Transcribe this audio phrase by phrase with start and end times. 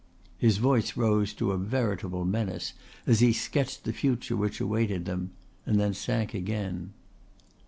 [0.39, 2.73] His voice rose to a veritable menace
[3.05, 5.29] as he sketched the future which awaited them
[5.63, 6.93] and then sank again.